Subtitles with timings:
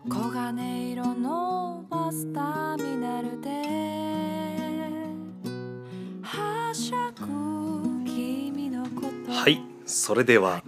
[0.00, 3.50] 黄金色のバスターミナルで
[6.22, 7.24] はしゃぐ
[8.04, 10.64] 君のことはいそれでは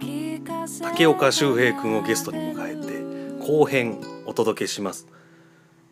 [0.81, 5.05] 竹岡修平君をゲストに迎えて後編お届けします。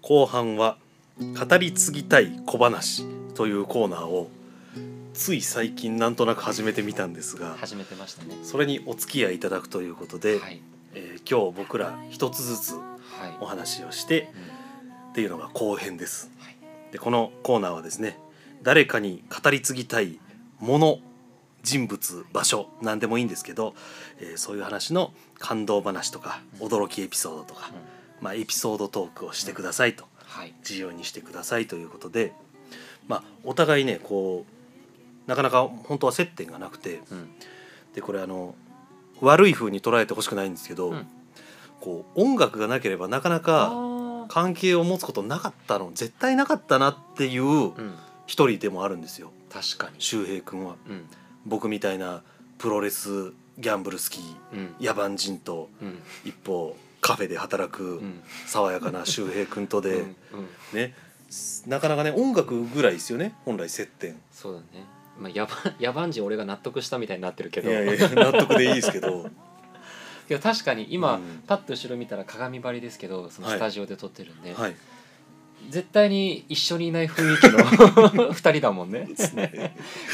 [0.02, 0.77] 後半は
[1.20, 3.05] 語り継ぎたい小話
[3.36, 4.29] というコーナーを
[5.13, 8.38] つい最近なんとなく始めてみたんですが始めてましたね。
[8.43, 10.61] それにお付き合いいただくということで、はい。
[10.95, 12.93] えー今日僕ら一つずつはい
[13.40, 14.63] お話をしてうん
[15.13, 16.31] っていうのが後編です。
[16.40, 16.55] はい。
[16.91, 18.18] でこのコーナーはですね
[18.64, 20.20] 誰かに語り継ぎたい
[20.59, 21.00] もの
[21.62, 23.76] 人物場所何でもいいんですけど、
[24.20, 27.70] えーそういう話の感動話とか驚きエピソードとか、
[28.22, 30.05] まあ、エピソードトークをしてくださいと。
[30.26, 30.53] はい。
[30.67, 32.34] 自由にしてくださいということで、
[33.08, 34.45] まあ、お互いねこ
[35.28, 37.30] うなかなか本当は接点がなくてうん。
[37.94, 38.55] でこれあの
[39.22, 41.08] 悪い風に捉えてほしくないんですけど、うん
[41.84, 47.73] こう音楽がなければなかなかあ関係を持つことなかったの絶対なかったなっていう
[48.25, 49.31] 一人でもあるんですよ。
[49.52, 49.95] 確かに。
[50.00, 50.75] 周平君は。
[50.88, 51.06] うん。
[51.45, 52.22] 僕みたいな
[52.58, 54.20] プロレスギャンブル好き
[54.53, 54.75] うん。
[54.80, 56.00] 野蛮人とうん。
[56.23, 58.22] 一方カフェで働くうん。
[58.47, 60.06] 爽やかな 周平君とで、
[60.72, 60.95] ね。
[61.68, 64.16] なかなかね音楽ぐらいですよね本来接点。
[64.31, 64.86] そうだね。
[65.20, 69.30] まあ野蛮野蛮人俺が納得したみたいになってるけいどやいや納得でいいですけど
[70.29, 71.43] いや確かに今、うん。
[71.47, 73.57] パッと後ろ見たら鏡張りですけどそのはい。
[73.57, 74.75] スタジオで撮ってるんで、はい。
[75.69, 79.07] 絶対に一緒にいない雰囲気の 二人だもんね。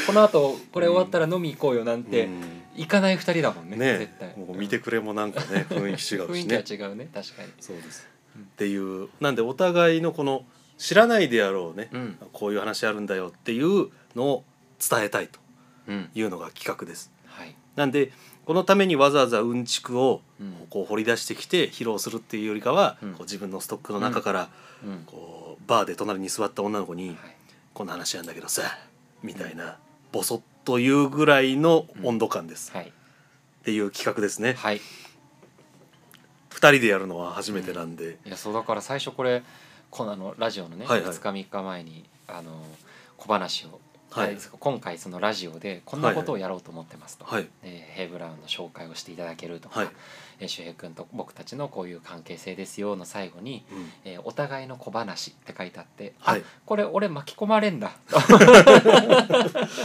[0.06, 2.40] この後これ終わったら飲み行こうよなんて、うん。
[2.76, 3.98] 行かない二人だもんねね。
[3.98, 4.36] 絶対。
[4.36, 6.56] もう見てくれもなんかね 雰囲気違うしね。
[6.56, 7.48] 雰囲気は違うね確かに。
[7.60, 8.42] そうです、うん。
[8.42, 10.44] っていうなんでお互いのこの
[10.78, 12.18] 知らないであろうね、うん。
[12.32, 14.44] こういう話あるんだよっていうのを
[14.78, 15.40] 伝えたいと
[15.88, 16.10] うん。
[16.14, 17.10] いうのが企画です。
[17.26, 17.54] はい。
[17.74, 18.12] なんで
[18.44, 20.66] このためにわざわざうんちくをうん。
[20.70, 23.10] こう掘り出してきて披露するっていうよりかは、うん。
[23.12, 24.48] こう自分のストックの中から
[24.84, 25.04] うん。
[25.06, 27.16] こうバーで隣に座った女の子にはい
[27.74, 28.62] 「こんな話なんだけどさ」
[29.22, 29.76] みたいな
[30.12, 32.88] ボソッというぐらいの温度感です、はい。
[32.88, 32.92] っ
[33.64, 34.54] ていう企画ですね。
[34.54, 34.80] はい。
[36.48, 39.42] 二人でやるのは初めてなんで、いやそうだから最初これ
[39.90, 41.10] このあのラジオのね、はいはい。
[41.10, 42.64] 2日3日前にあの
[43.16, 44.36] 小話を、はい。
[44.58, 47.48] 今回そのラジオでこんなことをやろうと思ってますと、はい。
[47.62, 49.88] でヘイブラウンの紹介をしていただけるとか、はい
[50.40, 53.92] えー周平君と僕たちのこういう関係性ですよの最後に、うん。
[54.04, 56.40] えーお互いの小話って書いてあって、はい。
[56.40, 57.92] あこれ俺巻き込まれんだ。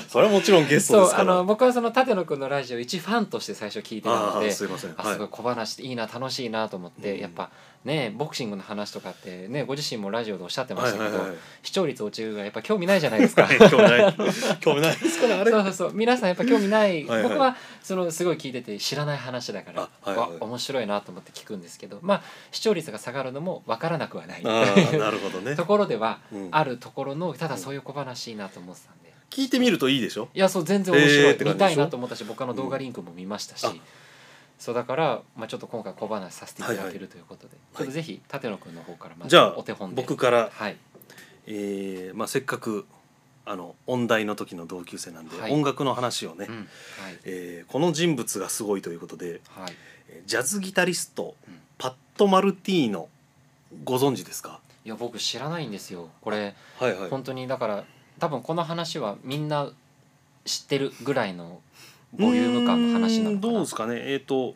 [0.10, 4.96] それはもちろんゲストですあの僕はその舘野君のラジオ一ファンとして最初聞いてたあのであすいません。
[4.98, 5.14] あはい。
[5.14, 7.20] すごい小話っていいな楽しいなと思って、うん。
[7.20, 7.50] やっぱ
[7.84, 11.38] ねボクシングの話とかってねご自身もラジオでおっしゃってましたけど、はいはいはい。
[11.64, 13.48] 視聴率落ちるがやっぱ興味ないじゃないですか。
[13.70, 14.16] 興味ない。
[14.62, 15.52] 興味ないですからあれ。
[15.52, 15.92] そうそうそう。
[15.94, 17.06] 皆さんやっぱ興味ない。
[17.06, 17.30] はいはい。
[17.30, 19.90] 僕はそのすごい聞いてて知らない話だから。
[20.04, 24.44] あはいはいわ面白いなと思って聞くんですけどまあ視聴率が下がるのも分からなくはない。
[24.44, 25.56] なるほどね。
[25.56, 26.48] ところではうん。
[26.52, 29.14] あるところのただそういう小話いいなと思ってたんで。
[29.30, 30.30] 聞いてみるといいでしょ？
[30.34, 33.72] いやそう全然面白い、見たいなと思ったし僕あの動画リンクも見ましたし、うん。
[33.72, 33.76] あ
[34.58, 40.02] そうだから、まあ、ちょっと今回小話させていただけはいるということで、ちょっとぜひ舘野くんの方からまずじゃあお手本で。
[40.02, 40.78] 僕から、はい。
[41.48, 42.86] えーまあ、せっかく
[43.46, 45.52] あの音大の時の同級生なんで、はい。
[45.52, 46.56] 音楽の話をね、うん。
[46.56, 46.68] はい。
[47.26, 49.74] えーこの人物がすごいということではい。
[49.74, 49.76] えー
[50.26, 51.60] ジャズギタリスト、うん。
[51.78, 53.10] パット・マルティーノ
[53.84, 54.60] ご存知ですか？
[54.86, 56.10] いや僕知らないんですよ。
[56.22, 57.10] これはいはい。
[57.10, 57.84] 本当にだから
[58.20, 59.70] 多分この話はみんな
[60.46, 61.60] 知ってるぐらいの
[62.14, 63.54] ボリューム感の話なのかな。
[63.54, 63.96] どうですかね？
[64.14, 64.56] えっ、と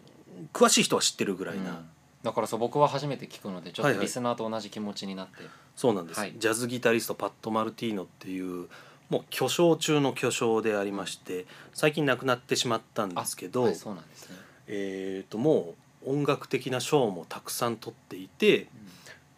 [0.53, 1.86] 詳しい人は知ってるぐらいな、うん。
[2.24, 4.00] だからそう僕は初めて聞くのでちょっはいはい。
[4.00, 5.34] とリスナーと同じ気持ちになって、
[5.76, 6.34] そうなんです、はい。
[6.38, 8.68] ジャズギタリストパット・マルティーノっていう
[9.09, 14.36] もう巨匠中の巨匠でありまして最近亡くなってしまったんですけど、はい、そうなんですね、
[14.69, 15.74] えー、とも
[16.06, 18.68] う音楽的な賞もたくさん取っていて、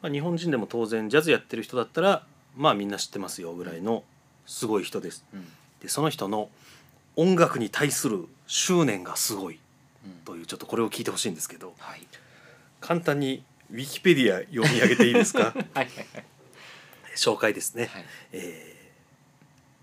[0.02, 2.24] まあ、日本人でも当然ジャズやってる人だったら
[2.56, 4.04] まあみんな知ってますよぐらいの
[4.46, 5.26] すごい人です。
[5.34, 5.40] うん。
[5.40, 5.48] うん
[5.82, 6.50] でその人の
[7.16, 9.58] 音楽に対する執念がすごい
[10.06, 10.12] うん。
[10.26, 11.74] というちょっとこれを聞いてほしいんですけど。
[11.80, 12.02] はい。
[12.82, 15.46] 簡単にウィキペディア読み上げていいですか？
[15.54, 15.88] はいはい
[17.16, 18.06] 紹介ですね、はい。
[18.34, 18.82] えー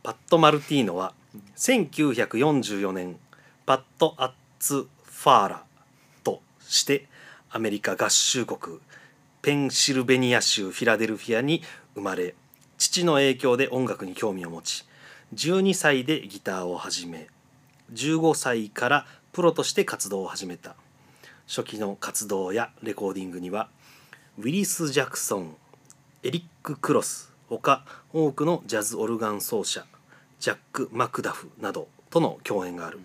[0.04, 1.12] パット・マルティーノは
[1.56, 3.18] 1944年
[3.66, 4.88] パット・アッツ・
[5.18, 5.64] ファーラ
[6.22, 7.08] として
[7.50, 8.78] アメリカ合衆国
[9.42, 11.60] ペンシルベニア州フィラデルフィアに
[11.96, 12.36] 生まれ
[12.76, 14.86] 父の影響で音楽に興味を持ち
[15.34, 17.26] 12歳でギターを始め
[17.92, 20.76] 15歳からプロとして活動を始めた。
[21.48, 23.70] 初期の活動やレコーディングには
[24.38, 25.56] ウィリス・ジャクソン
[26.22, 29.84] エリック・クロスほか多くのジャズオルガン奏者
[30.38, 33.00] ジャック・マクダフなどとの共演がある。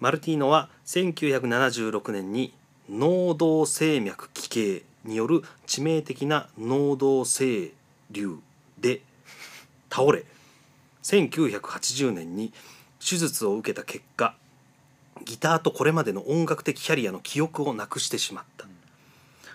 [0.00, 2.52] マルティーノは1976年に
[2.90, 7.72] 脳動静脈奇形による致命的な脳動性
[8.10, 8.38] 瘤
[8.78, 9.00] で
[9.90, 10.24] 倒れ
[11.02, 12.52] 1980年に
[12.98, 14.34] 手術を受けた結果
[15.24, 18.66] ギターとこれまでの音楽的キャリアの記憶をなくしてしまった、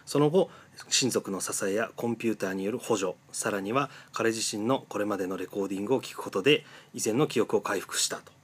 [0.06, 0.50] その後
[0.88, 6.63] 親族の支えやコンピューターによる補助さらには彼自身のこれまでのレコーディングを聞くことで
[6.94, 8.38] 以前の記憶を回復したと。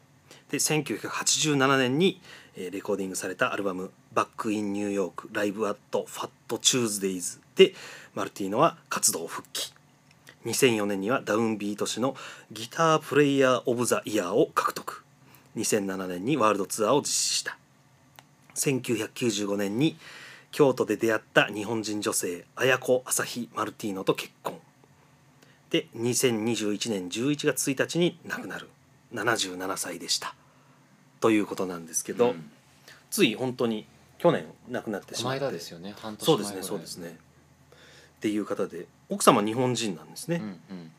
[0.51, 2.21] で1987年に、
[2.55, 7.73] レコーディングされたアルバム「バック・イン・ニューヨーク・ライブ・アット・ファット・チューズデイズ」で
[8.13, 9.73] マルティーノは活動復帰。
[10.45, 12.15] 2004年にはダウンビート誌の
[12.51, 15.03] ギタープレイヤー・オブ・ザ・イヤーを獲得
[15.57, 17.57] 2007年にワールドツアーを実施した
[18.53, 19.97] 1995年に
[20.51, 24.59] 京都で出会った日本人女性綾子朝日マルティーノと結婚
[25.71, 28.69] で2021年11月1日に亡くなる。
[29.15, 30.35] 77歳でした。
[31.19, 32.51] ということなんですけど、うん。
[33.09, 33.85] つい本当に
[34.17, 35.45] 去年亡くなってしまって。
[35.45, 35.95] 間ですよね。
[35.97, 37.17] 半年前そうですねそうですね。
[38.17, 40.91] っていう方で奥様日本人なんですね、うんうん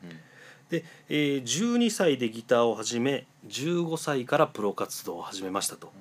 [0.70, 5.92] で、えー12歳でギターを始め15歳からプロ活動を始めましたと。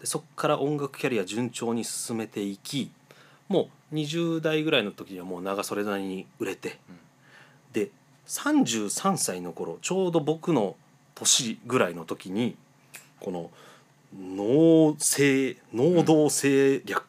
[0.00, 2.90] でそこから音楽キャリア順調に進めていき
[3.48, 6.98] もう20代ぐらいの時にはもう長袖なりに売れて、うん。
[7.72, 7.90] で
[8.26, 10.76] 33歳の頃ちょうど僕の
[11.22, 12.56] 年ぐらいの時に
[13.20, 13.50] この
[14.14, 17.04] 脳性脳動性略、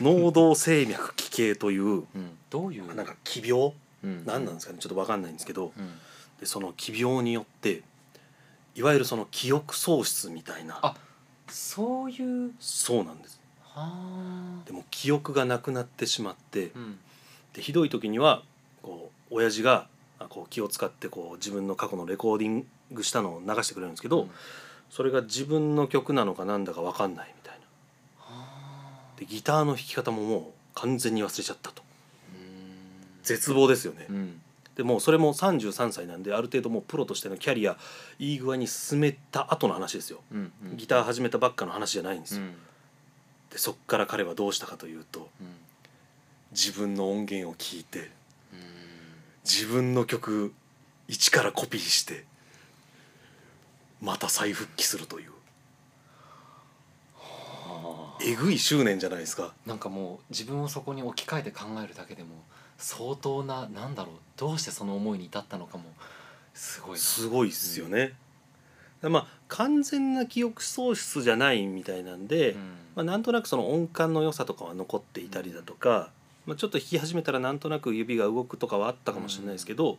[0.00, 2.04] 脳動静脈奇形といううん。
[2.14, 2.94] うんどういう？
[2.94, 3.72] なんか奇病？
[4.04, 4.26] うん。
[4.26, 4.78] 何なんですかね？
[4.78, 5.90] ちょっと分かんないんですけどうん。
[6.38, 7.82] でその奇病によって
[8.74, 10.78] いわゆるその記憶喪失みたいな。
[10.82, 10.94] あ
[11.48, 12.52] そういう？
[12.60, 13.40] そうなんです。
[13.62, 14.66] はあ。
[14.66, 16.98] でも記憶がなくなってしまってうん。
[17.54, 18.42] でひどい時には
[18.82, 19.86] こう親父があ
[20.28, 24.30] こう気を使ってこう自分の過去のレコーディングしたのを流してくれるんですけど、うん。
[24.90, 27.66] それが自分の曲なのかなんだか分かんないみたいな。
[28.18, 28.46] は
[29.16, 29.18] あ。
[29.18, 30.42] でギターの弾き方ももう
[30.74, 31.82] 完全に忘れちゃったと。
[32.34, 33.22] うん。
[33.22, 34.40] 絶望ですよね、うん。
[34.76, 37.76] でもうそれも33歳なんである程度もうプロとしてのキャリア
[38.18, 40.20] いい具合に進めた後の話ですよ。
[40.32, 42.54] うんうんギター始めたばっかの話じゃないんですよ、うん。
[43.50, 45.46] でそっから彼はどうしたかというとうん。
[46.52, 48.06] 自分の音源を聞いてうん
[49.44, 50.54] 自分の曲
[51.08, 52.24] 一からコピーして
[54.00, 55.30] また再復帰するという。
[57.14, 58.22] はあ。
[58.24, 59.52] えぐい執念じゃないですか。
[59.66, 62.30] なんかもう自分をそこに置き換えて考えるだけでも
[62.78, 65.84] 相当ななんだろうどうしてその思いに至ったのかも
[66.54, 66.98] すごいな。
[66.98, 68.14] すごいっすよね、
[69.02, 72.60] まあ完全な記憶喪失じゃないみたいなんで、うん。
[72.96, 76.10] まあ、なんとなくその音感の良さとかは残っていたりだとか、
[76.46, 79.98] まあ、ちょっと弾き始めたらなんとなく指が動くとかはあったかもしれないですけど、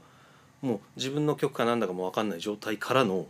[0.62, 3.26] もう自分の曲かなんだかも分かんない状態からの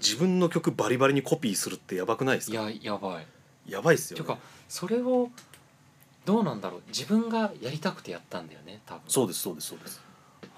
[0.00, 2.68] 自分の曲バリバリにコピーするってやばくないですか？
[2.70, 3.26] いややばい。
[3.66, 4.24] やばいっすよね。
[4.24, 5.30] ていうかそれを
[6.24, 6.82] どうなんだろう？
[6.88, 9.02] 自分がやりたくてやったんだよね多分。
[9.08, 10.02] そうですそうですそうです。
[10.42, 10.48] は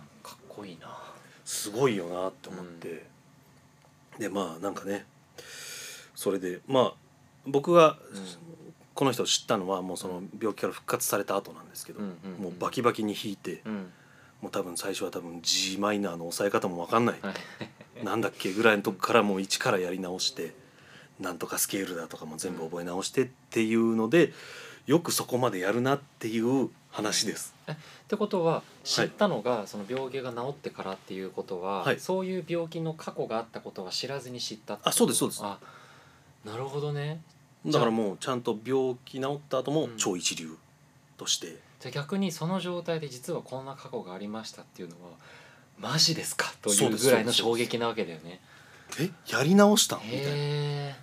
[0.00, 0.88] あかっこいいな。
[1.44, 3.06] すごいよなって思って、
[4.18, 5.04] でまあなんかね
[6.14, 6.94] それでまあ
[7.46, 7.98] 僕が
[8.94, 13.92] この人を知ったのはもうその病気から復活された後なんですけど、うんうんうんもうバキバキに弾いて、うん。
[14.40, 17.34] もう多分最初は多分 g マイナーの押さえ方も分かんない、はい。
[18.04, 20.54] なんだっけぐらいのとこからもう一からやり直して
[21.18, 24.32] なんとかスケールだとかも全部覚え直してっていうので
[24.86, 27.54] よくそこまでやるなっていう話です。
[27.70, 27.74] っ
[28.06, 35.40] てことは知ったのが、その病気が治ってからっていうことは、はいそういう病気の過去があったことは知らずに知ったっあそうですそうです。
[35.42, 35.58] あ
[36.44, 37.22] なるほどね
[37.66, 39.96] だからもうちゃんと病気治った後もうん。
[39.96, 40.56] 超一流
[41.16, 45.10] として、じゃあ逆にその状態で実はこんな過去がありましたっていうのは
[45.78, 46.52] マジですか？
[46.62, 48.40] とそうですいうぐらいの衝撃なわけだよね。
[49.00, 49.10] え？
[49.28, 50.00] やり直したん？
[50.04, 50.22] みたいな。
[50.22, 50.94] へえ、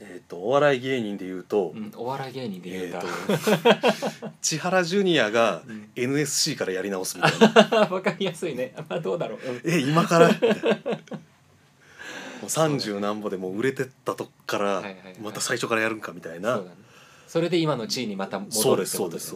[0.00, 2.98] えー、とお笑い芸人で言うと、うん、お笑い芸人で言うた。
[2.98, 5.90] えー 千原ジュニアがうん。
[5.96, 7.38] NSC からやり直すみたい
[7.70, 7.78] な。
[7.90, 8.74] わかりやすいね。
[8.88, 9.60] まあどうだろう、うん。
[9.64, 10.28] え今から？
[10.28, 11.00] みたいなもう
[12.46, 14.82] 30何歩でもう売れてったとこから
[15.20, 16.62] また最初からやるんかみたいな、
[17.26, 19.34] それで今の地位にまた戻るってことです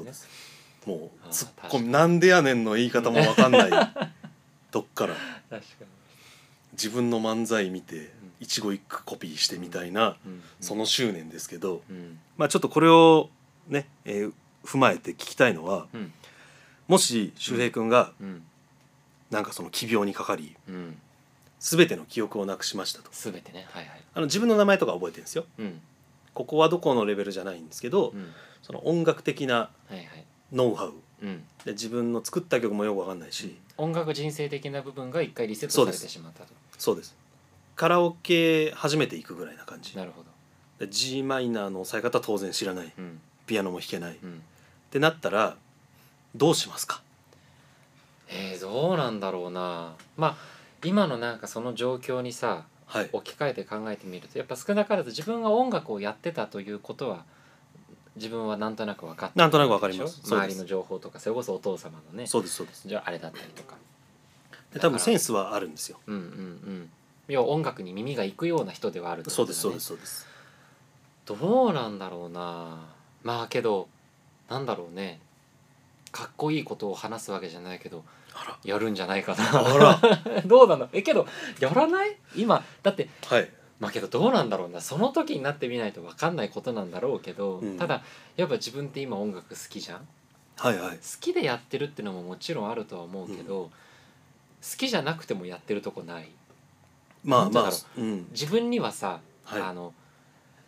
[0.86, 3.70] もうツッコミなんでやねんの言い方も分かんない。
[4.70, 5.16] とっから。
[6.72, 10.16] 自分の漫才見て一語一句コピーしてみたいな
[10.60, 12.18] その執念ですけどうん。
[12.36, 13.30] まあちょっとこれを
[13.68, 14.32] ね、えー
[14.64, 16.12] 踏まえて聞きたいのはうん。
[16.88, 18.42] もし周平君がうん。
[19.30, 20.98] なんかその奇病にかかりうん
[21.62, 23.10] 全ての記憶をなくしましたと。
[23.12, 23.66] 全てね。
[23.70, 24.02] はいはい。
[24.14, 25.44] あの自分の名前とか覚えてるんですよ。
[25.58, 25.80] うん。
[26.34, 28.32] ここはどこのレベルじゃないんですけど、うん。
[28.62, 30.06] その音楽的なはいはい。
[30.52, 30.94] ノウハウ。
[31.22, 31.44] うん。
[31.64, 36.52] で自分の作った曲もよく分かんないし、音楽人生的な部分が一回リセットされてしまったと。
[36.78, 37.14] そうです。
[37.76, 39.96] カラオケ初めて行くぐらいな感じ。
[39.96, 40.28] なるほど。
[40.84, 42.92] で g マイナーの押さえ方当然知らない。
[42.98, 43.20] うん。
[43.46, 44.18] ピアノも弾けない。
[44.20, 44.32] うん。
[44.32, 44.34] っ
[44.90, 45.56] てなったら
[46.34, 47.02] どうしますか？
[48.28, 49.94] えー、どうなんだろうな。
[50.16, 50.36] まあ
[50.84, 53.08] 今のなんかその状況にさはい。
[53.12, 57.24] 置き換えて考えてみるとやっぱ少なからず自分が音楽をやってたということは
[58.16, 60.20] 自分はなんとなく分かってなんとなく分かります。
[60.24, 62.86] 周りの情報とかそれこそお父様のねそうですそうです。
[62.86, 63.76] じゃああれだったりとか。
[64.74, 65.98] で多分センスはあるんですよ。
[66.06, 66.90] うんうんうん。
[67.28, 69.30] 要は音楽に耳が行くような人ではあるね。
[69.30, 70.26] そうですそうですそうです。
[71.24, 72.80] どうなんだろうな。
[73.22, 73.88] まあけど
[74.50, 75.20] なんだろうね。
[76.10, 78.04] かっこいいことを話すわけじゃないけど
[78.64, 80.00] やるんじゃないかな。
[80.46, 80.88] どうなの？
[80.92, 81.26] えけど
[81.60, 82.16] やらない？
[82.36, 83.50] 今だってはい。
[83.80, 84.80] まあけどどうなんだろうな。
[84.80, 87.78] その時になってみないと分かんないことなんだろうけど、うん。
[87.78, 88.02] ただ
[88.36, 90.06] やっぱ自分って今音楽好きじゃん？
[90.56, 90.98] 好はいはい。
[91.20, 93.70] きでやってるってのももちろんあるとは思うけど、
[94.62, 96.28] 好きじゃなくてもやってるとこない？
[97.24, 98.28] まあまあうん。
[98.30, 99.62] 自分にはさ、はい。
[99.62, 99.92] あの、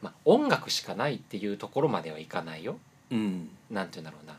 [0.02, 2.78] まあ、音楽しかないっていうところまではいかないよ。
[3.10, 3.50] うん。
[3.70, 4.38] なんて言うんだろうな。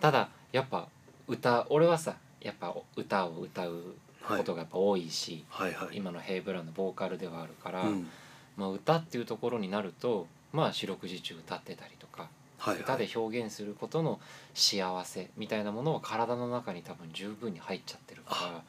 [0.00, 0.86] ただやっぱ
[1.28, 5.96] 歌俺はさやっぱ歌を歌うはいことがやっぱ多いし、はいはい。
[5.96, 8.08] 今のヘイブランのボーカルではあるから、うん。
[8.56, 12.82] まあ、歌っていうところになるとまあ四六時中歌ってたりとか、はいはい。
[12.82, 14.20] 歌で表現することの
[14.54, 18.62] 幸せみたいなものは体の中に多分十分に入っちゃってるから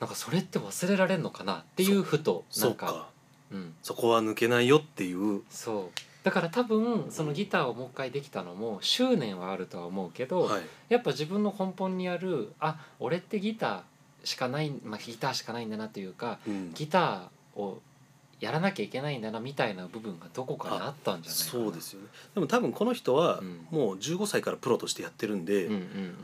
[0.00, 3.16] なんかそれって忘れられるのかなっていうふとなんかそ
[3.52, 5.42] うん、そこは抜けないよっていう。
[5.50, 10.62] そうだから多分そのギターをもう一回できたのも執念はあるとは思うけど、はい。
[10.88, 16.72] やっぱ自分の根本にあるあ俺ってギターしかない、まあ、ギターしかないんだなというかうん。
[16.74, 17.80] ギターを
[18.40, 22.08] やらなきゃいけないんだなみたいな部分がどこかにあったんじゃないそうですよね。
[22.34, 23.66] でも多分この人はうん。
[23.70, 25.72] もう15歳からプロとしてやってるんで、うん。
[25.72, 25.80] うん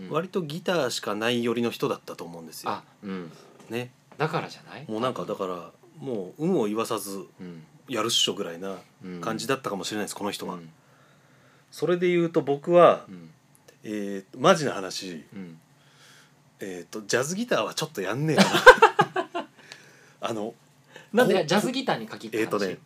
[0.06, 2.71] うん割とギターしかない寄りの人だったと思うんですよ。
[2.73, 3.30] あうん。
[3.71, 3.92] ね。
[4.18, 4.85] だからじゃない？
[4.90, 9.20] もうなんかだからもう有無を言わさずうんやるっしょぐらいなうん。
[9.20, 10.70] 感じだったかもしれないですこの人は、うん。
[11.70, 13.30] それで言うと僕は、うん。
[13.84, 15.58] えー、マジな話、うん。
[16.60, 18.44] えー、とジャズギターはちょっとやんねえか
[19.34, 19.46] な。
[20.28, 20.54] あの
[21.12, 22.42] なんでジャズギターに限って話？
[22.42, 22.78] えーとね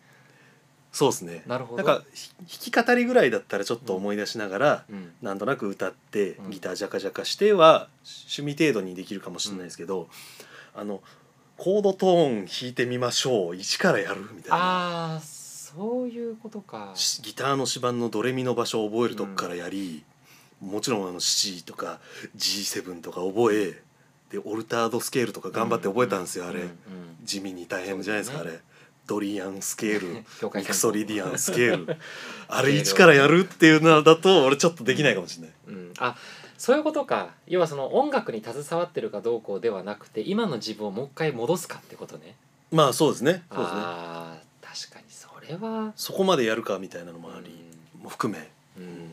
[0.97, 1.43] そうですね。
[1.47, 1.83] なるほど。
[1.85, 2.33] なんかひ
[2.73, 5.13] 弾き語りぐらいだったらちょっと思い出しながら、うん。
[5.21, 6.51] なんとなく歌ってうん。
[6.51, 10.09] ギタージャカジャカしては趣味程度にできるかもしれないですけど、
[10.75, 11.03] あの
[11.57, 13.57] コードトーン弾いてみましょう。
[13.57, 14.57] 一からやるみたいな。
[14.57, 16.93] ああそういうことか。
[16.95, 20.05] しギターの指板のドレミの場所を覚えるとこからやり、
[20.61, 22.01] もちろんあの C とか
[22.37, 23.83] G7 とか覚え
[24.31, 26.73] でオルタードスケールとか頑張って覚えたんですよ、あれ、うんうん
[27.25, 28.61] 地味に大変じゃないですか、そうだあれ。
[29.07, 30.25] ドリアンスケール。
[30.59, 31.97] ミクソリディアンスケール。
[32.49, 35.53] あれ一からやるっていうのだと俺ちょっとできないかもしれない。
[35.69, 36.17] うん、あ
[36.59, 37.31] そういうことか。
[37.47, 42.35] 要はその音楽に携わってるかどうこうではなくて今の自分をもう一回戻すかってことね。
[42.73, 43.45] まあそうですね。
[43.51, 43.81] そうですね。
[43.83, 45.05] あー確かに。
[45.09, 45.93] それは。
[45.97, 47.55] そこまでやるかみたいなのもあり、
[48.01, 48.41] うも含め。
[48.41, 49.11] んうん。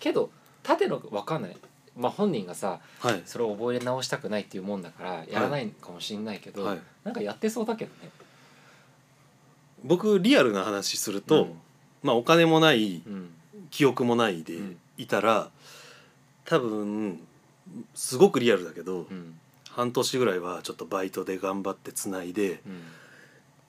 [0.00, 0.30] けど
[0.62, 1.56] 縦の分かんない。
[1.96, 3.22] まあ本人がさはい。
[3.26, 6.78] それを覚え直したくないっていうもんだからやらないかもしれないけど、はい。
[7.04, 8.10] なんかやってそうだけどね。
[9.84, 11.48] 僕リアルな話すると、
[12.02, 13.30] まあお金もないうんうん。
[13.70, 14.76] 記憶もないでうん。
[14.96, 15.50] いたら、
[16.48, 17.20] 多分
[17.94, 19.38] すごくリアルだけど、うん。
[19.70, 22.82] 半年ぐらいはちょっとバイトで頑張ってつないで、うん。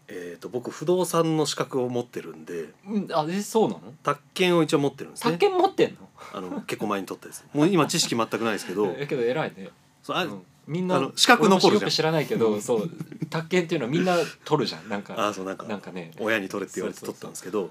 [0.08, 3.82] えー、と僕不動産の資格を持ってるんでうん、あえそうなの？
[4.02, 5.34] 宅建を一応持ってるんですね。
[5.34, 6.10] 宅建持ってんの？
[6.34, 7.44] あの結構前に取ったやつ。
[7.54, 8.88] もう今知識全くないですけど。
[8.98, 9.70] えけど偉いね。
[10.02, 10.42] そうあ,、うん。
[10.66, 11.92] みんなあの資格残るじゃん。
[11.92, 12.90] 知らないけどそう
[13.30, 14.88] 宅建っていうのはみんな取るじゃん。
[14.90, 15.28] なんか。
[15.28, 16.12] あそうなんかなんかね。
[16.18, 17.70] 親に取れって言われて取ったんですけど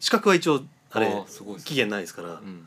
[0.00, 1.24] 資格は一応あれ
[1.64, 2.66] 期限ないですから、うん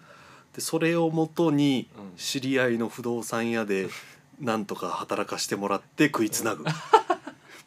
[0.57, 2.17] でそれをもとにうん。
[2.17, 3.89] 知り合いの不動産屋で
[4.41, 6.65] なんとか働かしてもらって食いつなぐ。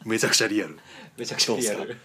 [0.05, 0.79] めちゃくちゃリアル。
[1.17, 1.97] めちゃくちゃリアル。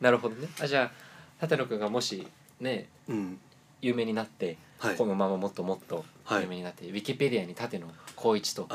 [0.00, 0.48] なるほどね。
[0.60, 0.92] あじゃ
[1.40, 2.26] あ舘野君がもし
[2.60, 3.40] ねうん。
[3.82, 4.96] 有名になって、はい。
[4.96, 6.42] このままもっともっとはい。
[6.42, 8.68] 有名になって、ウィキペディアに舘野光一と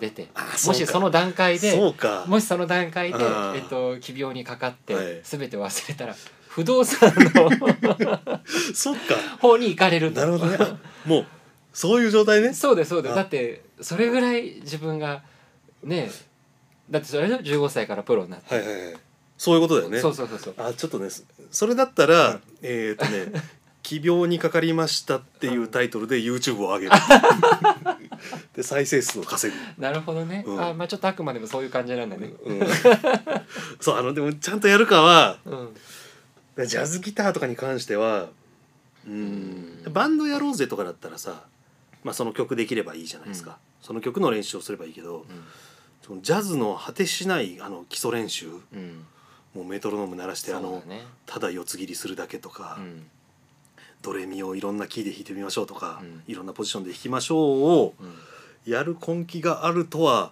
[0.00, 0.26] 出て
[0.66, 1.78] もしその段階で
[2.26, 3.18] もしその段階で、
[3.54, 5.20] えっと、奇病にかかって、はい。
[5.22, 6.16] 全て忘れたら
[6.58, 8.40] 不動産の。
[8.74, 9.14] そっか。
[9.40, 10.20] 方に行かれると。
[10.20, 10.56] なるほどね。
[10.58, 11.26] あもう
[11.72, 12.52] そういう状態ね。
[12.52, 13.12] そうですそうです。
[13.12, 13.14] あ。
[13.14, 15.22] だってそれぐらい自分が
[15.84, 16.10] ね
[16.90, 18.96] だってそれで15歳からプロになって、はいはいはい。
[19.36, 20.00] そういうことだよね。
[20.00, 20.54] そうそうそうそう。
[20.58, 21.22] あちょっとねそ
[21.52, 22.40] それだったら、うん。
[22.62, 23.40] えっ、とね
[23.84, 26.92] 「奇病にかかりました」っていうタイトルで YouTube を上げる。
[28.56, 30.60] で再生数を稼ぐ、なるほどね、うん。
[30.60, 32.32] あまあちょっとあくまでもそういう感じなんだね。
[32.44, 32.60] うん、
[33.78, 35.68] そうあのでもちゃんとやるかはうん
[36.66, 38.28] ジャズギターとかに関しては
[39.06, 39.82] うん。
[39.90, 41.44] バンドやろうぜとかだったらさ、
[42.04, 43.56] まあ、その曲できればいいじゃないですか、うん。
[43.82, 45.24] その曲の練習をすればいいけど
[46.02, 48.58] そのジャズの果てしないあの基礎練習うん。
[48.74, 49.06] うん
[49.54, 50.82] もうメトロノーム鳴らしてあの
[51.24, 53.06] ただ四つ切りするだけとかう、ん。
[54.02, 56.22] ドレミをいろんなキーで弾いてみましょうとか、うん。
[56.26, 58.06] いろんなポジションで弾きましょうをうん。
[58.06, 58.14] うん
[58.66, 60.30] やる根気があるとは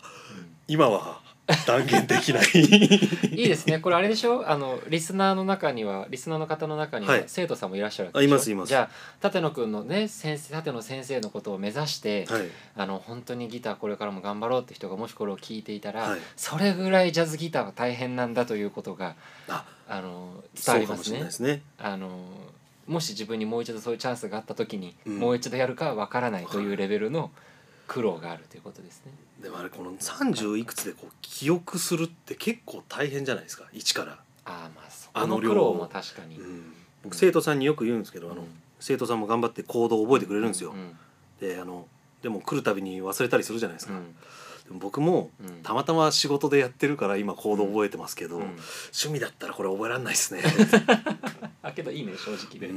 [0.69, 1.21] 今は
[1.67, 2.47] 断言できない。
[2.53, 3.79] いいですね。
[3.79, 4.49] これあれでしょ？
[4.49, 7.25] あのリスナーの中にはリスナーの方の中にははい。
[7.29, 8.69] 生徒さんもいらっしゃるあいますいます。
[8.69, 12.43] じゃあ立野くんのね先生立野先生のことを目指して、はい。
[12.77, 16.21] あの本当にギターこれからも頑張ろうって人がもしこれを聞いていたら、はい。
[16.37, 19.15] それぐらいジャズギターは大変なんだということが
[19.49, 21.63] ああの伝わりますねないですね。
[21.79, 22.09] あの
[22.87, 25.19] もし自分にもう一度そういうチャンスがあった時に、うん。
[25.19, 27.31] もう一度やるかは分からないというレベルの
[27.87, 29.13] 苦労があるということですね。
[29.43, 33.65] でもあれこの30いくつでこう記憶するって結構大変じゃないですか？
[33.73, 34.17] 一から、あ
[34.47, 36.37] あまあそあの量この苦労も確かに。
[36.37, 36.73] うん。
[37.05, 38.49] 僕生徒さんによく言うんですけど、あのうん。
[38.81, 40.97] 生徒さんも頑張って行動を覚えてくれるんですよ、うん。
[41.41, 41.87] であの
[42.23, 44.05] でも来るたびに忘れたりするじゃないですか、うん。
[44.05, 45.63] でも僕もうん。
[45.63, 48.43] たまたま仕事でやってるから今行動覚えてますけど、うん。
[48.43, 50.43] 趣味だったらこれ覚えられないですね。
[51.63, 52.71] あけどいいね正直で。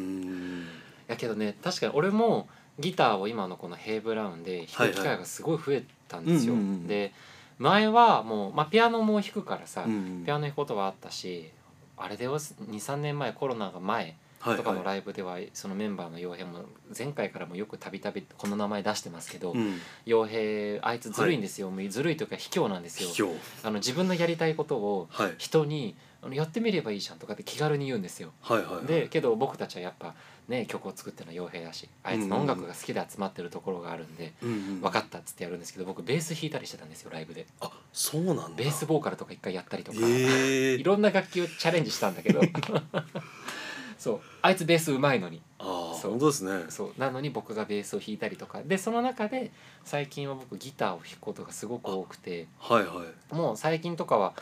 [1.07, 2.47] やけどね確かに俺も
[2.79, 6.53] ギターを今のこのヘイブラウンで弾く機はいはい会がすごい増えたんですよ。
[6.53, 7.13] うんうんうんで
[7.59, 11.49] 前はもう、まあ、ピアノも弾くからさ、うんピアノ弾くことはあったし
[11.97, 16.59] あれで23年前コロナが前はいとかのはいライブではそのメンバーの傭兵も
[16.97, 19.77] 前回からもよくたびたびこの名前出してますけどうん。
[20.05, 23.29] 傭兵あいつずるいんですよ、もうずるいというか卑怯なんですよ。
[23.63, 25.35] あの自分のやりたいことをはい。
[25.37, 28.31] 人にあのやってみればいいじゃんとかって気軽に言うんですよ。
[28.41, 28.85] はいはいはい。
[28.85, 30.15] でけど僕たちはやっぱ
[30.47, 37.45] ね曲を作ってるのは傭兵だしあいつの音楽が好きで集まってるところがあるんでうんうん分かったっつってやるんですけど僕ベース弾いたりしてたんですよライブで。
[37.61, 38.49] あそうなんだ。
[38.57, 40.75] ベースボーカルとか一回やったりとか、ええ。
[40.79, 42.41] いろんな楽器をチャレンジしたんだけど。
[43.97, 44.21] そう。
[44.41, 45.41] あいつベースうまいのに。
[45.59, 46.11] ああそう。
[46.11, 46.65] 本当ですね。
[46.69, 46.93] そう。
[46.97, 48.61] なのに僕がベースを弾いたりとか。
[48.63, 49.51] でその中で
[49.83, 52.47] 最近は僕ギターを弾くことがすごく多くて。
[52.59, 53.35] はいはい。
[53.35, 54.33] もう最近とかは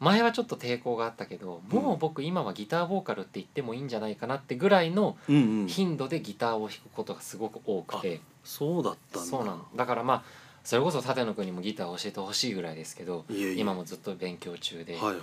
[0.00, 5.66] 前はちょっと抵抗があったけどもう僕今はギターボーカルって言ってもいいんじゃないかなってぐらいのうんうん。
[5.68, 8.20] 頻度でギターを弾くことがすごく多くて。
[8.42, 9.28] そうだったんだ。
[9.28, 9.84] そうなのだ。
[9.84, 10.22] からまあ
[10.64, 13.24] それこそ舘野君にもギターを教えてほしいぐらいですけど
[13.56, 14.96] 今もずっと勉強中で。
[14.96, 15.16] はいはい。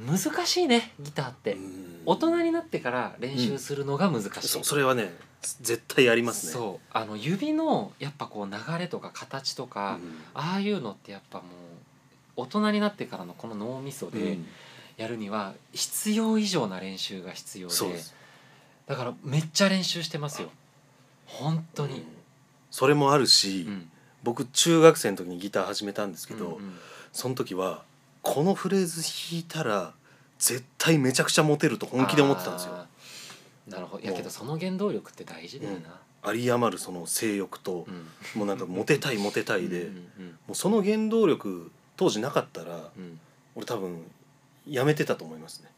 [0.00, 1.52] 難しいねギターって。
[1.52, 2.02] うん。
[2.06, 6.52] 大人になってから練習するのが難しい、そそれはね絶対やりますね。
[6.52, 6.86] そう。
[6.92, 9.98] あの指のやっぱこう流れとか形とか、
[10.34, 11.46] ああいうのってやっぱもう
[12.40, 14.12] 大人になってからのこの脳みそうん。
[14.12, 14.38] で
[14.96, 17.74] やるには必要以上な練習が必要で,、
[18.86, 20.50] だからめっちゃ練習してますよ。
[21.24, 22.00] 本当に。
[22.00, 22.04] うん、
[22.70, 23.90] それもあるし、うん。
[24.22, 26.78] 僕中学生の時にギター始めたんですけど、うんうん
[27.12, 27.82] その時は
[28.22, 29.92] このフレーズ弾いたら
[30.38, 32.86] 絶対めちゃくちゃモテると本気で思ってたんですよ。
[33.66, 34.02] なるほど。
[34.02, 36.00] いやけどその原動力って大事だよな、
[36.32, 38.06] 有り余るその性欲とう、ん。
[38.38, 40.36] もうなんかモテたいモテたいで、うんもうん。
[40.50, 43.20] うその原動力当時なかったらうん。
[43.54, 44.02] 俺多分
[44.66, 45.68] やめてたと思いますね。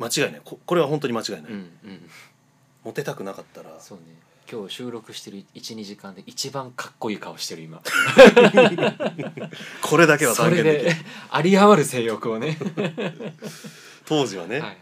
[0.00, 0.40] 間違いない。
[0.44, 1.52] ここれは本当に間違いない、うんうん。
[1.52, 1.58] う
[1.92, 2.00] ん
[2.82, 3.78] モテたくなかったら。
[3.78, 4.04] そうね。
[4.50, 7.80] 今日収録してる12時間で一番かっこいい顔してる今。
[9.82, 10.84] これだけは断言できる。
[10.86, 10.96] で
[11.36, 12.58] 有り余る性欲をね。
[14.06, 14.78] 当時はね、はいはいはい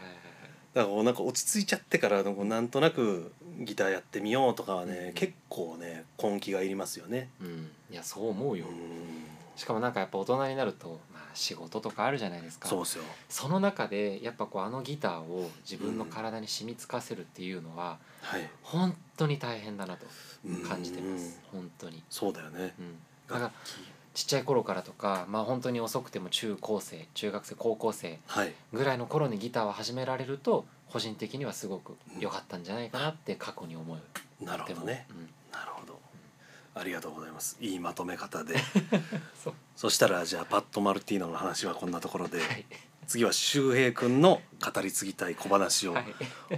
[0.73, 5.13] だからなんか落ち着いちゃってからなんとなくギターやってみようとかはね、うん。
[5.13, 7.29] 結構ね根気がいりますよね。
[7.41, 7.69] うん。
[7.91, 8.65] いやそう思うよ。
[8.65, 9.28] うん
[9.59, 13.03] しかもなんかやっぱ大人になると、まあ、仕事とかあるじゃないですかそうですよ。
[13.27, 18.49] その中でやっぱこうあのギターを自分の体に染みつかせるっていうのははい。
[18.63, 20.05] 本当に大変だなと
[20.45, 22.73] うん感じてます本当に、そうだよね。
[22.79, 22.95] うん、
[23.27, 23.51] だから
[24.13, 28.53] ちっちゃい頃からとかまあ本当に遅くても中高生中学生高校生はい。
[28.71, 33.99] ぐらいの頃にギターを始められると個人的にはすごく良かったんじゃないかなって過去に思う
[34.45, 35.05] なるほどね。
[35.09, 35.19] でも
[35.51, 35.98] なるほど。
[36.79, 37.57] ありがとうございます。
[37.59, 38.55] いいまとめ方で。
[39.43, 42.65] そうそしたらじゃあパッド・マルティーノの話はこんなところで、うんはい
[43.07, 46.05] 次は周平くんの語り継ぎたい小話をはい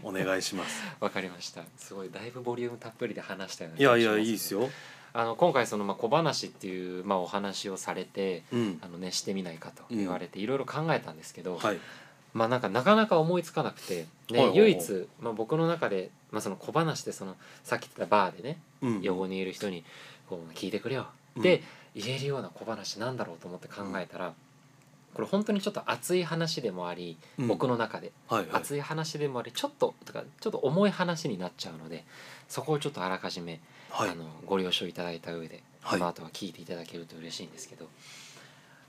[0.04, 0.84] お願いします。
[1.00, 4.70] わかりましたすごいだいぶボリュームたっぷりで話したようないやいやいいですよ。
[5.14, 8.90] あの今回そのまあ小話っていうまあお話をされてうんあ。
[8.90, 11.80] のねしてみないかと言われていろいろ考えたんですけど、はい。
[12.34, 19.02] まあなんかなかなか思いつかなくて、ねはいはいはい唯一、まあ、僕の中で、まあ、その小話でそのさっき言ったバーでねうん。
[19.02, 19.84] 横にいる人に
[20.30, 21.42] こう聞いてくれよ、うん。
[21.42, 21.62] で
[21.94, 24.34] 言えるような小話なんだろうと思って考えたら、
[25.14, 27.48] これ本当にちょっと熱い話でもあり、うん。
[27.48, 28.14] 僕の中で。
[28.30, 28.50] はいはい。
[28.54, 32.06] 熱い話でもありちょっととかちょっと重い話になっちゃうので
[32.48, 34.10] そこをちょっとあらかじめ、はい。
[34.10, 36.00] あのご了承いただいた上で、はい。
[36.00, 37.88] この後は聞いていただけると嬉しいんですけど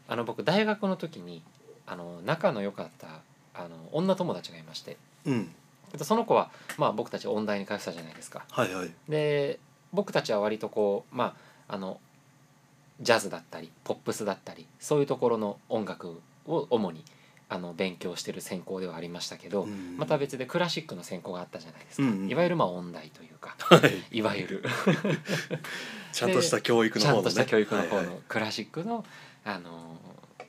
[0.07, 1.42] あの僕大学の時に
[1.87, 3.09] あの仲の良かった
[3.55, 4.96] あの女友達がいまして。
[5.26, 5.55] うん。
[5.92, 8.44] えっとその子は、まあ、僕たち音大に通ってたじゃないですか。
[8.50, 8.90] はいはい。
[9.09, 9.59] で
[9.92, 11.37] 僕たちは割とこうま
[11.68, 12.00] ああの
[13.00, 17.05] ジャズだったりポップスだったりそういうところの音楽を主に
[17.48, 19.96] あの勉強してる専攻ではありましたけど、うん。
[19.98, 22.31] また別でクラシックの専攻があったじゃないですか、うんうん。
[22.31, 23.55] いわゆるまあ音大というか。
[23.59, 24.18] はい。
[24.18, 24.64] いわゆる。
[26.12, 27.22] ちゃんとした教育のちゃ方のね。
[27.22, 29.05] んとした教育の方はいのクラシックの
[29.44, 29.98] あの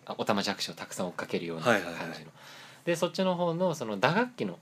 [0.05, 2.09] あおたまじゃくしをたくさん追っかけるような感じの、はいはい。
[2.11, 2.27] はい
[2.85, 4.61] でそっちの方のその打楽器のはい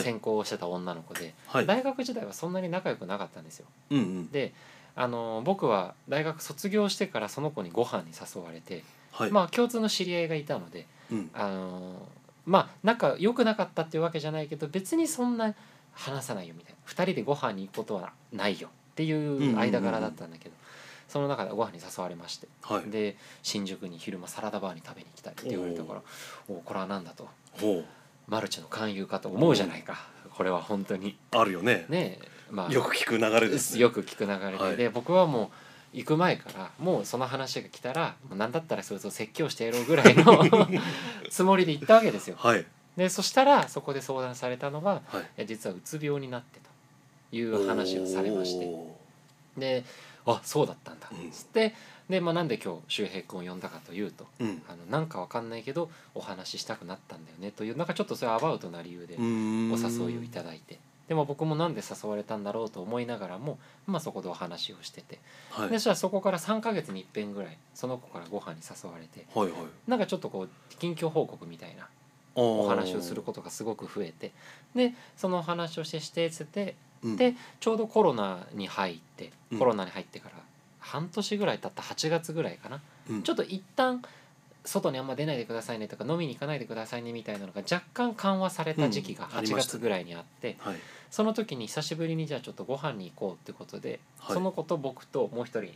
[0.00, 1.66] 専攻をしてた女の子で、はい。
[1.66, 3.66] 大学時代はそんなに仲良くなかったんですよ。
[3.90, 4.30] うんうん。
[4.30, 4.52] で
[4.94, 9.30] あの僕は大学卒業してからその子にご飯に誘われて、はい。
[9.30, 11.30] まあ共通の知り合いがいたのでうん。
[11.34, 12.08] あの
[12.46, 15.54] まあ仲良くなかったっていうわけじゃないけど別にそんな
[15.94, 16.78] 話さないよみたいな。
[16.92, 20.54] 2人でご飯に行くことはないよっていう間柄だったんだけど、
[21.08, 22.90] その中でご飯に誘われましてはい。
[22.90, 26.02] で新宿に昼間サラダバーに食べに行きたいって言われたから
[26.48, 27.28] おおこれは何だと。
[27.60, 27.84] ほ
[28.32, 30.06] マルチの勧誘かと思うじゃないか。
[30.30, 31.18] これは本当に。
[31.34, 31.84] うあるよね。
[31.90, 32.18] ね
[32.50, 33.80] まあよく聞く流れですね。
[33.82, 34.76] よく聞く流れで,、はい。
[34.78, 35.50] で僕はも
[35.92, 40.46] う行く前からもうその話が来たらもう何だったらそいつを説教してやろうぐらいの
[41.28, 42.36] つもりで行ったわけですよ。
[42.38, 42.64] はい。
[42.96, 45.46] でそしたらそこで相談されたのがはい。
[45.46, 46.58] 実はうつ病になって
[47.30, 48.64] という話をされまして。
[48.64, 48.96] お
[49.58, 49.84] で
[50.26, 51.08] あそうだったんだ。
[51.10, 51.30] うん。
[51.30, 51.74] つって
[52.08, 54.62] で、まあ、なんで今日周平君を呼んだかというとーうん。
[54.68, 60.78] あのなんかわかんないけどお話ししたくなったんだよねというなんかちょっとそういうアバウトな理由でお誘いをいただいて。
[61.08, 65.18] でも僕もなんで誘われたんだろうと思いながらも、まあ、そこでお話をしてて。
[65.50, 65.68] はい。
[65.68, 69.60] でそしたらそこから3ヶ月に一遍ぐらいその子からご飯に誘われてはいはい。
[69.88, 71.88] なんかちょっとこう近況報告みたいな
[72.34, 74.32] おお話をすることがすごく増えて。
[74.74, 76.74] でそのお話をしてしてつってうん
[77.16, 79.58] でちょうどコロナに入ってうん。
[79.58, 80.36] コロナに入ってから
[80.80, 82.80] 半年ぐらい経った8月ぐらいかな。
[83.10, 83.22] うん。
[83.22, 84.02] ちょっと一旦
[84.64, 89.38] 外にあんま出ないでくださいねとか飲みに行かないでくださいねみたいなのが若干緩和された時期が8うん。
[89.38, 89.78] ありましたね。
[89.78, 90.76] 月ぐらいにあってはい。
[91.10, 94.34] その時に久しぶりにじゃあちょっとご飯に行こうってことではい。
[94.34, 95.72] その子と僕ともう一人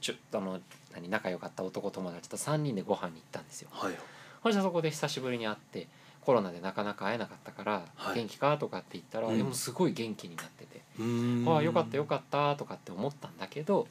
[0.00, 0.60] ちょあの
[0.94, 3.68] 何仲良かった男友達と3人でご飯に行ったんですよ。
[3.72, 3.94] はい。
[4.42, 5.86] そしたらそこで久しぶりに会って
[6.24, 13.88] コロナでなかなか会えなかったから「はい元気か?」とかって言ったら、うんでもすごい元気になっててうー「んああよかったよかった」とかって思ったんだけど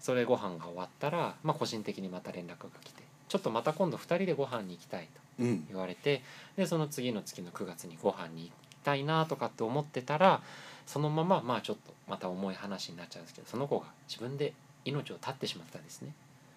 [0.00, 6.22] それご飯が終わったら、まあ、個人的にまた連絡が来て「ちょっとまた今度2人でご飯に行きたい」とうん言われて
[6.56, 10.42] でその次の月の9月にご飯に行きたいなとかって思ってたら
[10.86, 14.52] そのまままあちょっとまた重い話になっちゃうんですけどその子が自分で
[14.84, 16.12] 命を絶ってしまったんですね。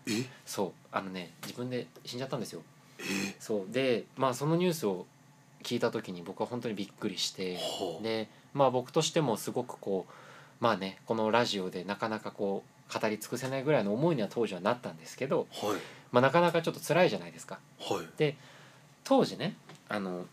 [0.08, 0.26] え？
[0.46, 2.64] そうあのね自分で死んじゃったんですよ。
[3.00, 3.74] えそう。
[3.74, 5.06] でまあそのニュースを
[5.64, 10.14] 聞いた時に僕は本当にびっくりしてはあでまあ僕としてもすごくこう
[10.64, 15.78] まあねこのラジオでなかなかこう語り尽くせないぐらいの思いには当時はなったんですけど、はい。
[16.12, 17.60] まあ、なかなかちょっと辛いじゃないですか。
[17.80, 18.36] はい。
[19.04, 19.56] 当時ね
[19.90, 20.26] あの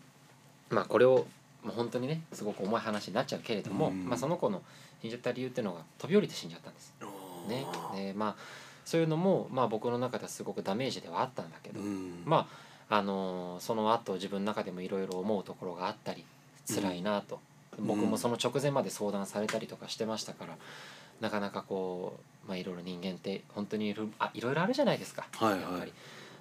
[0.70, 1.27] まあこれを
[1.64, 4.07] もう本当にねすごく重い話になっちゃうけれども、うん。
[4.07, 4.62] まあ、その子の
[5.01, 6.94] 死んじゃった理由っていうのが飛び降りて死んじゃったんです。
[7.48, 7.66] ね。
[7.66, 8.37] あ、でまあ
[8.85, 12.23] そういうのも、まあ、僕の中ではすごくダメージではあったんだけど、ーうん。
[12.25, 12.49] ま
[12.90, 16.25] ああのーその後自分の中でもいろいろ思うところがあったり
[16.68, 17.38] 辛いなと、
[17.79, 17.87] うん。
[17.87, 20.57] 僕もその直前まで相談されたりとかしてましたから
[21.21, 25.61] なかなかこう、まあ、いろいろ人間って本当にいろあいろいろあるじゃないですか、はいはい。
[25.62, 25.92] やっぱり。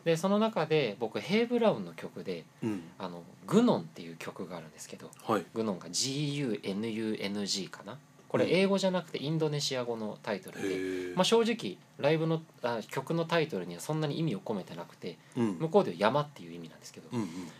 [0.03, 5.45] でその中で僕ヘイ・ブラウンの曲でうん「あのグノン」っていう曲があるんですけどはい。
[5.53, 7.97] グノンが GUNUNG かな
[8.31, 8.51] これうん。
[8.51, 15.57] 英語じゃなくてインドネシア語のタイトルで、まあ、正直ライブのあ曲のタイトルにはそんなに意味を込めてなくてうん。
[15.59, 17.09] 向こうでは山っていう意味なんですけど、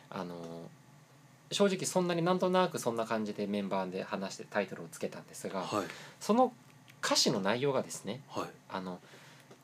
[0.10, 0.36] あの
[1.52, 5.86] 正直そんなになんとなくそんな感じでメンバーで話してタイトルをつけたんですがはい。
[6.22, 6.54] その
[7.04, 8.48] 歌詞の内容がですねはい。
[8.70, 9.00] あの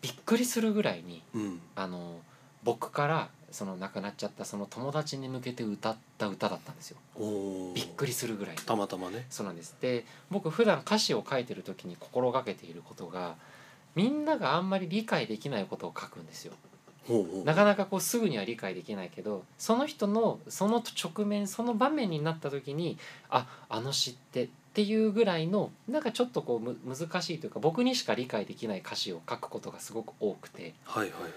[0.01, 1.61] びっくりするぐらいにうん。
[1.75, 2.19] あの
[2.63, 6.97] 僕からその亡くなっちゃったその友達に向けて歌った歌だったんですよ。
[7.73, 9.25] びっくりするぐらいたまたまね。
[9.29, 9.75] そうなんです。
[9.81, 13.35] で僕普段歌詞を書いてる時に心がけていることが
[13.95, 16.53] みんながあんまり理解できないことを書くんですよ。
[17.45, 22.97] なかなかこうすぐには理解できないけどその人のその直面その場面になった時に
[23.29, 30.73] ああの詩ってっていうぐらいのなんかちょっとこうむ難しいというか僕にしか理解できない歌詞を書くことがすごく多くて。
[30.83, 31.31] はいはいはい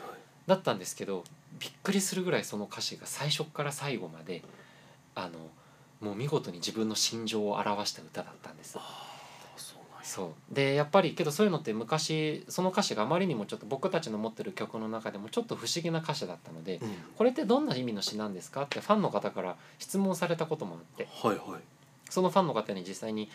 [0.47, 1.25] だったんですけど
[1.59, 4.43] びっくりするぐらいその歌詞が最初から最後まで
[5.15, 5.39] あの
[6.01, 8.79] もう見事に自分の心情を表した歌だったんです。
[10.03, 10.55] そう。
[10.55, 16.89] でやっぱりけどそういうのって昔その歌詞があまりにもちょっと僕たちの持ってる曲の中でもちょっと不思議な歌詞だったので、うん。
[17.17, 21.07] これってどんな意味の詩なんですかってファンの方から質問されたこともあって。
[21.23, 21.61] はいはい。
[22.09, 23.31] そのファンの方に実際に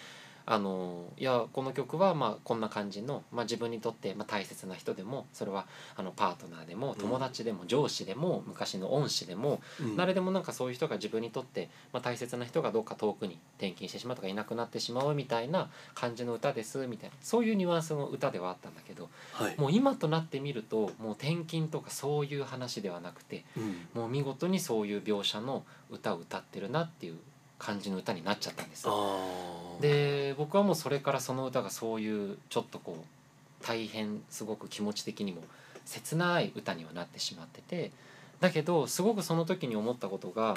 [0.47, 9.95] あのいやこの曲はまあこんな感じの、まあ、自分にとってまあ大切な人でもそれはあのパートナーでも友達でも上司でも昔の恩師でもうん。
[9.95, 19.55] 誰でもなんかそういう人が自分にとって、まあ、大切な人がどっか遠くに転勤してしまうとかいなくなってしまうみたいな感じの歌ですみたいなそういうニュアンスの歌ではあったんだけどはい。
[19.59, 24.01] もう今となってみるともう転勤とかそういう話ではなくてうん。
[24.01, 27.17] もう見事にそういう描写の歌を歌ってるなっていう
[27.57, 28.87] 感じの歌になっちゃったんです
[29.81, 35.41] で僕はもうそれからその歌がそういうちょっとこう大変すごく気持ち的にも
[35.85, 37.91] 切ない歌にはなってしまってて
[38.39, 40.55] だけどすごくその時に思ったことが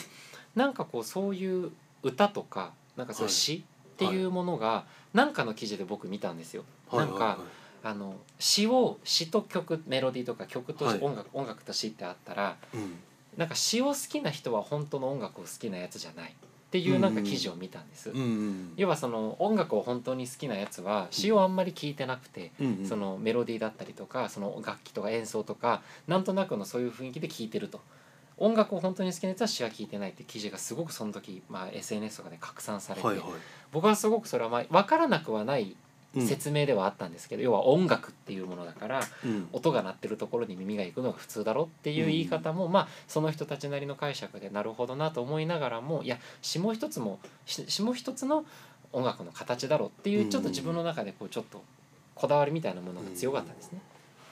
[0.55, 1.71] なんかこうそういう
[2.03, 4.85] 歌とかなんかそういう詩っていうものが
[5.15, 6.65] 何かの記事で僕見たんですよ。
[6.93, 7.39] なんか
[7.83, 11.01] あの詩を詩と曲メロディーとか曲とはい。
[11.01, 12.99] 音楽、音楽と詩ってあったらうん。
[13.37, 16.35] なんか詩を好きな人は本当の音楽を好きなやつじゃない
[16.69, 18.11] っていうなんか記事を見たんです。
[18.11, 18.73] うんうん。
[18.77, 22.87] 要はその音楽を本当に好きなやつは詩をあんまり聞いてなくて、うんうん。
[22.87, 27.81] そのメロディーだったりとかその楽器とか演奏とかなんとなくのそういう雰囲気で聴いてると。
[28.41, 33.27] 音楽を本当に好きなやつは詩は聞いてないって記事がすごくその時、まあ、SNS とかで拡散されて、はいはい。
[33.73, 35.77] 僕はすごくそれはまあ分からなくはないうん
[36.15, 39.49] 説明ではあったんですけど、要は音楽っていうものだからうん。
[39.53, 48.45] 音が鳴ってるところに耳が行くのが普通だろっていう言い方も、まあその人たちなりの解釈でなるほどなと思いながらもいや詩も一つもし詩も一つの
[48.93, 51.63] 音楽の形だろっていうちょっと自分の中でこうちょっと
[52.15, 53.81] こだわりみたいなものが強かったんですね。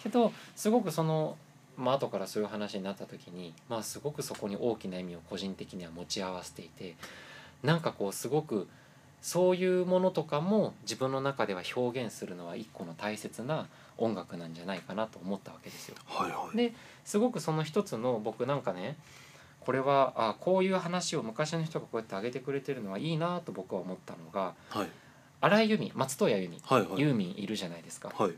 [0.03, 1.37] けどすごくその
[1.77, 6.97] まあ後からそういう話になった時にまあすごくそこに大きな意味を個人的には持ち合わせていて
[7.63, 8.67] なんかこうすごく
[9.27, 13.67] そういうものとかも自分の中では表現するのは一個の大切な
[13.99, 15.97] 音楽なんじゃないかなと思ったわけですよ。
[16.07, 16.57] はいはい。
[16.57, 16.73] で
[17.05, 18.97] すごくその一つの僕なんかね
[19.59, 24.89] これはあこういう話を昔の人がこうやって挙げてくれてるのはいいなと僕は思ったのがはい。
[25.41, 27.01] 荒井由実松任谷由実、はいはい。
[27.01, 28.13] ユーミンいるじゃないですか。
[28.17, 28.33] はい。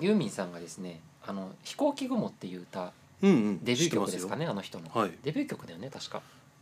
[0.00, 3.64] ユーミンさんがですね「あの飛行機雲」っていう歌うんうん。
[3.64, 5.12] デビュー曲ですかねあの人の、はい。
[5.22, 6.20] デビュー曲だよね確か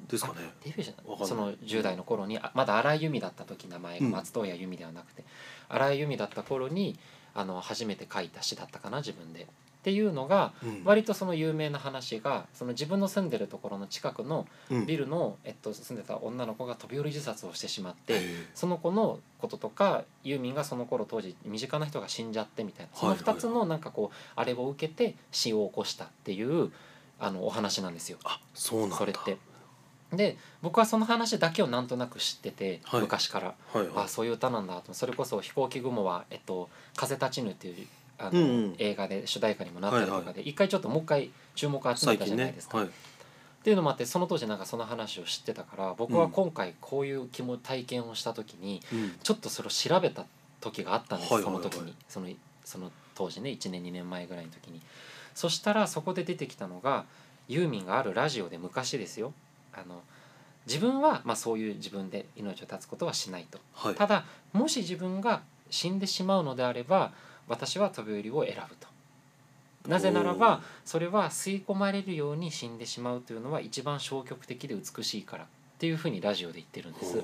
[0.08, 0.34] ですかね。
[0.40, 1.26] あデビューじゃない？
[1.26, 4.12] その10代の頃にあまだ荒井由実だった時名前がうん。
[4.12, 5.24] 松任谷由実ではなくて、
[5.68, 6.98] 荒井由実だった頃に
[7.34, 9.42] あの初めて書いた詩だったかな自分で。
[9.42, 10.82] っていうのがうん。
[10.84, 14.86] 割とその有名な話がその自分の住んでるところの近くのうん。
[14.86, 18.22] ビルの、えっと、住んでた女の子が飛び降り自殺をしてしまって
[18.54, 23.34] その子のこととかユーミンがその頃当時身近な人が死んじゃってみたいなそのはいはい。
[23.36, 26.72] 2つのなんかこうあれを受けて死を起こしたっていう
[27.20, 28.16] あのお話なんですよ。
[28.24, 28.96] あそうなんだ。
[28.96, 29.36] それって。
[30.16, 33.00] で僕はその話だけをなんとなく知ってて、はい。
[33.02, 34.04] 昔から、はいはい。
[34.04, 34.94] あそういう歌なんだと。
[34.94, 37.86] それこそ「飛行機雲は」えっと「風立ちぬ」っていう
[38.18, 38.74] あの、うんうん。
[38.78, 42.78] 映画で主題歌にもなったりとかで、はいは一回ちょっともう一回注目を集めたじゃないですか。
[42.78, 42.86] はい。
[42.86, 42.90] っ
[43.64, 46.30] ていうのもあってその当時なんかその話を知ってたから僕はうん。
[46.30, 49.18] 今回こういう気も体験をした時にうん。
[49.22, 50.26] ちょっとそれを調べた
[50.60, 51.62] 時があったんです、はいはいはい。
[51.62, 51.94] その時に。
[52.08, 52.28] その
[52.64, 54.80] その当時ね1年2年前ぐらいの時に。
[55.34, 57.04] そしたらそこで出てきたのが
[57.48, 59.34] ユーミンがあるラジオで昔ですよ
[59.76, 60.02] あの
[60.66, 63.58] 自分はまあそういう自分で命を絶つことはしないと。
[63.74, 63.94] はい。
[63.94, 67.12] ただもし自分が死んでしまうのであれば
[67.48, 68.88] 私は飛び降りを選ぶと。
[69.88, 75.46] なぜならばそれは吸い込まれるように死んでしまうというのは一番消極的で美しいからっ
[75.78, 77.22] ていうふうにラジオで言ってるんです。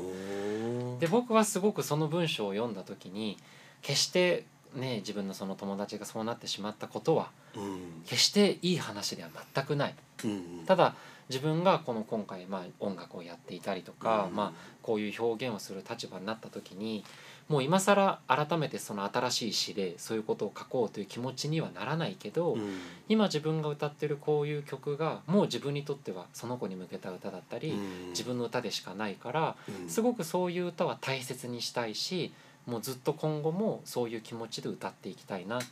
[1.01, 3.39] で僕はすごくその文章を読んだ時に
[3.81, 8.03] 決してね自分のその友達がそうなってしまったことはうん。
[8.07, 9.95] 決していい話では全くない。
[10.25, 10.65] うん。
[10.67, 10.95] ただ
[11.31, 14.37] 自分がこの今回まあ音楽をやっていたりとか、うん。
[14.37, 17.05] まあこういう表現をする立場になった時に
[17.49, 22.79] もう今更改めてその新しい詩でそういうことを書こうという気持ちにはならないけど、うん。
[23.09, 28.09] 今自分が歌ってるこういう曲がもう自分にとってはその子に向けた歌だったり、うん。
[28.09, 29.89] 自分の歌でしかないからうん。
[29.89, 32.33] すごくそういう歌は大切にしたいし
[32.67, 35.63] もうずっと今後もそういう気持ちで歌っていきたいなっ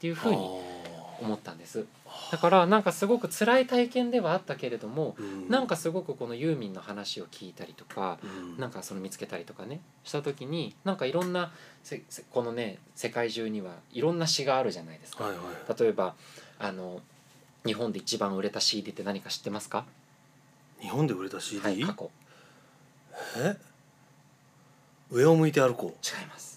[0.00, 0.36] ていうふうに
[1.20, 1.86] 思ったんです
[2.30, 5.48] だからなんかすごく辛い体験ではあったけれどもうん。
[5.48, 8.58] なんかすごくこのユーミンの話を聞いたりとかうん。
[8.58, 11.52] なんかその見つけたりとかねした時になんかいろんな
[12.30, 15.24] このね世界中にはいろんな詩があるじゃないですか。
[15.24, 15.80] はいはい。
[15.80, 16.14] 例えば
[16.58, 17.00] あの
[17.64, 19.84] 日本で一番売れた CD って何か知ってますか、
[20.80, 22.10] 日本で売れた CD、はい、過去。
[23.38, 23.56] え？
[25.10, 25.88] 上を向いて歩こう。
[25.90, 26.51] 違います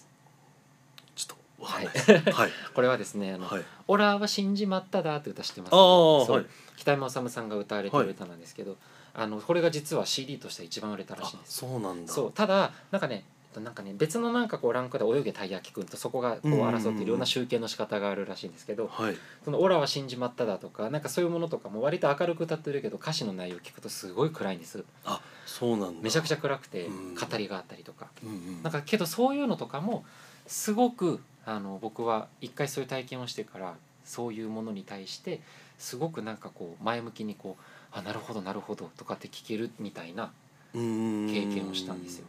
[1.66, 2.34] ちょっとわかんない。
[2.34, 2.50] はい。
[2.74, 5.70] これはですね「あのはいオラは死んじまっただ」って歌知ってます？
[5.72, 6.32] ああそう。
[6.36, 8.76] はい北山治さんが歌われてる歌なんですけど、
[9.14, 11.58] あのこれが実は CD として一番売れたらしいんです。
[11.58, 12.12] そうなんだ。
[12.12, 12.32] そう。
[12.32, 13.24] ただなんかね
[13.54, 19.16] となんかね別のなんかこうランクで泳げたい焼きくんとそこがこう争っていろんな集計の仕方があるらしいんですけど、はい。
[19.42, 24.84] その「オラは死んじまった」だとかなんかそういうものとかも割と明るく歌ってるけど歌詞の内容聞くとすごい暗いんです。
[25.06, 26.02] あそうなんだ。
[26.02, 27.14] めちゃくちゃ暗くてうん。
[27.14, 28.62] 語りがあったりとか、うんうん。
[28.62, 30.04] なんかけどそういうのとかも
[30.46, 35.40] すごくあの僕は一回そういう体験をしてからそういうものに対して
[35.78, 37.62] すごくなんかこう前向きにこう
[37.96, 40.32] 「あなるほどなるほど」とかって聞けるみたいな
[40.74, 42.26] 経験をしたんですよ。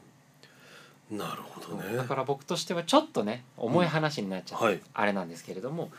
[1.10, 1.95] なるほどね。
[1.95, 4.82] だから僕としてはちょっとね重い話になっちゃって、はい。
[4.93, 5.89] あれなんですけれども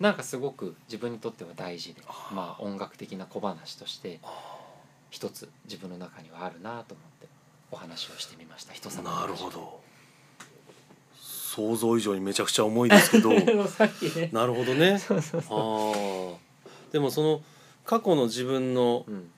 [0.00, 4.56] なんかすごく自分にとっては大事でまあ音楽的な小話としてあ
[5.10, 7.28] 一つ自分の中にはあるなと思って
[7.70, 8.72] お話をしてみました。
[8.72, 9.80] 人ー様なるほど
[11.54, 13.30] 想像以上にめちゃくちゃ重いですけど。
[14.32, 14.98] なるほどね。
[14.98, 16.92] そうそうあそー。
[16.92, 17.42] でもその
[17.84, 19.30] 過去の自分のううん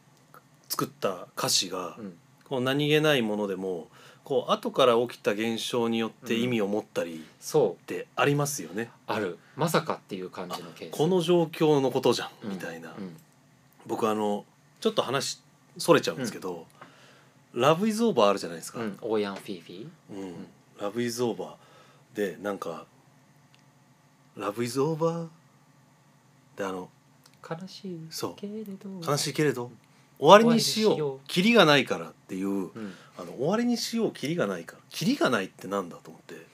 [0.68, 2.16] 作った歌詞がうん。
[2.44, 3.88] こう何気ないものでも
[4.22, 7.82] こう後から起きた現象によって意味を持ったりそう。
[7.82, 8.90] ってありますよね。
[9.06, 9.38] ある。
[9.54, 10.96] まさかっていう感じのケース。
[10.96, 12.50] この状況のことじゃんうん。
[12.52, 13.16] みたいな、うん。
[13.84, 14.46] 僕あの
[14.80, 15.42] ちょっと話
[15.76, 16.66] それちゃうんですけど
[17.52, 18.80] 「ラブイズオーバーあるじゃないですか。
[18.80, 20.46] うん、オーヤンフィーフィーうん。
[20.80, 21.65] ラブイズオーバー
[22.16, 22.86] でなんか
[24.36, 25.28] 「ラブイズオーバー」
[26.56, 26.88] であの
[27.48, 28.88] 悲しいそうけれど。
[29.06, 29.70] 悲しいけれど
[30.18, 31.16] 終わりにしよ終わりにしよう。
[31.16, 32.94] うキリがないからっていううん。
[33.18, 34.82] あの終わりにしようキリがないから。
[34.88, 36.46] キリがないってなんだと思って。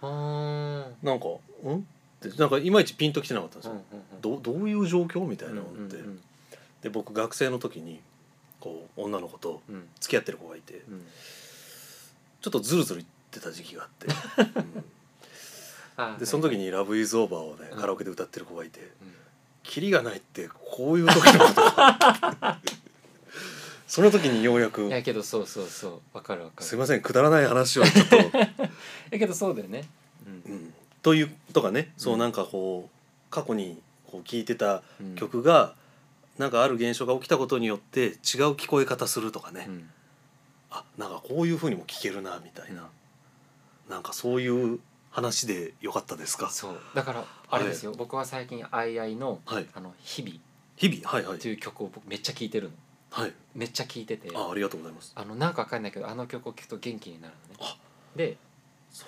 [0.00, 1.04] あー。
[1.04, 1.26] なんか
[1.68, 1.82] 「ん?」っ
[2.20, 3.82] てなんかいまいちピンときてなかったんですうんよ、
[4.14, 4.20] うん。
[4.20, 6.20] どどういう状況みたいうんなのって、うんうん。
[6.80, 8.00] で僕学生の時に
[8.60, 9.88] こう女の子とうん。
[9.98, 10.82] 付き合ってる子がいて。
[10.88, 11.04] うん。
[12.40, 14.84] ちょっとズルズル言ってた時期があって、あ うん
[16.18, 17.78] でその時に、に「ラブイズオーバーをねうん。
[17.80, 19.14] カラオケで歌ってる子がいてうん
[19.64, 22.58] 「キリがないってこういう時のことか」
[23.88, 26.00] その時にようやくいやけどそうそうそう。
[26.16, 26.66] わかるわか「る。
[26.66, 28.16] すいませんくだらない話をちょっと」
[29.10, 29.88] やけどそうだよね。
[30.26, 30.56] ううん。
[30.66, 35.14] ん、というとかねそううんなんかこう過去にこう聴いてたうん。
[35.16, 35.74] 曲が
[36.38, 38.12] なんかある現象が起きたことによって違う
[38.52, 39.90] 聞こえ方するとかね、うん。
[40.70, 42.88] あなんかこういう風にも聞けるなみたいな、
[43.88, 44.78] なんかそういう
[45.18, 46.48] 話でよかったですか？
[46.50, 46.80] そう。
[46.94, 49.66] だからあれですよ、僕は最近「アイアイのはい。
[49.74, 50.34] あの日々」
[50.76, 51.08] 日々？
[51.08, 51.38] はいはい。
[51.38, 52.74] という曲を僕めっちゃ聴いてるの。
[53.10, 53.32] はい。
[53.54, 54.30] めっちゃ聴いてて。
[54.34, 55.12] あありがとうございます。
[55.16, 57.60] あのなんかわかんないけどあの曲を聴くと元気になるのね。
[57.60, 57.76] あ。
[58.16, 58.36] で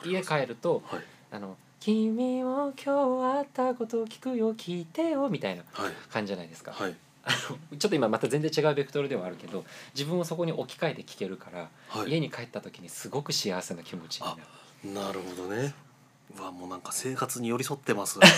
[0.05, 2.11] 家帰るとはい「あの君
[2.43, 5.93] も今日あったことを聞くよ聞いてよ」みたいなはい。
[6.11, 6.97] 感じじゃないですか、はい。
[7.23, 7.31] あ
[7.71, 12.11] のちょっと今また全然違うベクトルではあるけど自分をそこに置き換えて聴けるから、はい。
[12.11, 14.95] 家に帰った時にすごく幸せな気持ちになる。
[14.95, 15.75] なるほどね
[16.39, 18.19] うわもうなんか生活に寄り添ってます。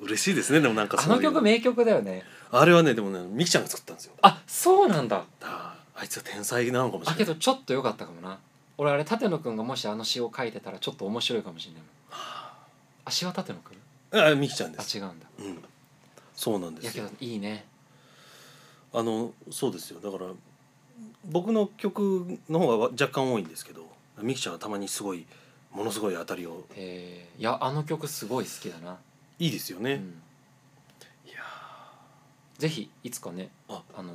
[0.00, 1.30] 嬉しいですねでもなんかあそういうの。
[1.30, 2.24] 曲名曲だよね。
[2.50, 4.12] あれはねでもねミキちゃんが作ったんですよ。
[4.22, 5.24] あそうなんだ。
[5.42, 8.38] ああいつは天才なのかもしれなけどちょっと良かったかもな。
[8.78, 11.90] 俺あれ舘野くんがもしあの詩を書いてたらちょっと面白いかもしれないもん。
[12.10, 13.10] あ。
[13.10, 14.32] 詩は舘野くん？
[14.32, 14.96] あミキちゃんです。
[14.96, 15.26] あ違うんだ。
[15.38, 15.64] うん。
[16.34, 17.64] そうなんでいやけどいいね。
[18.92, 20.00] あのそうですよ。
[20.00, 20.30] だから
[21.24, 23.86] 僕の曲の方が若干多いんですけど
[24.20, 25.24] ミキちゃんはたまにすごい
[25.72, 26.64] ものすごい当たりを。
[26.74, 28.98] へえいやあの曲すごい好きだな、
[29.38, 30.22] いいですよね、うん、
[31.28, 31.42] いや
[32.58, 33.82] ぜひいつかねあ。
[33.96, 34.12] あの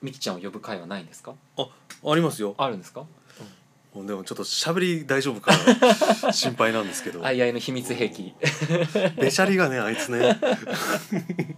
[0.00, 1.34] みきちゃんを呼ぶ会はないんですか？
[1.56, 1.68] ー
[2.10, 2.54] ありますよ。
[2.58, 3.04] あるんですか？
[3.94, 5.52] でもちょっと喋り大丈夫か
[6.32, 7.24] 心配なんですけど。
[7.24, 8.34] あいあいの秘密兵器。
[9.16, 10.40] べしゃりがねあいつね。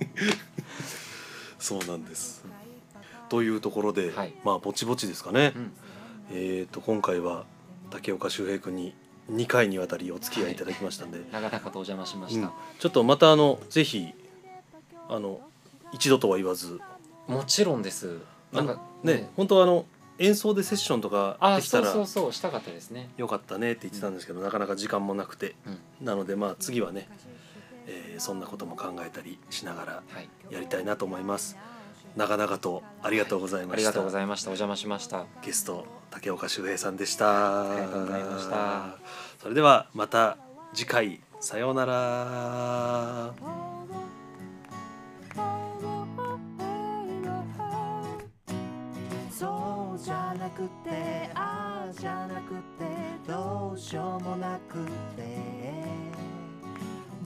[1.60, 2.44] そうなんです。
[3.30, 4.34] というところで、はい。
[4.44, 5.72] まあぼちぼちですかね、うん。
[6.32, 7.46] えっ、と今回は
[7.94, 8.94] 竹岡修平君に
[9.30, 12.42] 2回にわたりお付き合いいただきましたんで、長々とお邪魔しましうん。
[12.42, 14.12] た、ちょっとまたあのぜひ
[15.08, 15.40] あの
[15.92, 16.80] 一度とは言わず。
[17.28, 18.18] もちろんです。
[18.52, 19.30] なんかあのね。
[19.36, 19.86] 本当はあの
[20.18, 22.32] 演奏でセッションとかあできたらそうそうそう。
[22.32, 23.08] したかったですね。
[23.16, 25.54] よかったねって言ってたんですけど、なかなか時間もなくて。
[25.66, 25.70] う
[26.02, 26.06] ん。
[26.06, 27.08] なのでまあ次はね、
[27.86, 30.28] えーそんなことも考えたりしながらはい。
[30.50, 31.56] やりたいなと思います
[32.16, 34.50] 長々とありがとうございました、ありがとうございました。
[34.50, 35.26] お邪魔しました。
[35.42, 37.72] ゲスト竹岡修平さんでした。
[37.72, 38.98] ありがとうございました。
[39.42, 40.38] それではまた
[40.72, 41.20] 次回。
[41.40, 43.34] さようなら。
[49.30, 52.86] そうじゃなくてああじゃなくて
[53.26, 54.78] どうしようもなく
[55.16, 55.22] て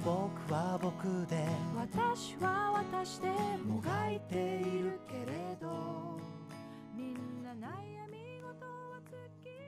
[0.09, 1.44] 僕は僕で。
[1.77, 3.29] 私は私で
[3.62, 6.18] もがいているけれど。
[6.97, 7.97] みんな悩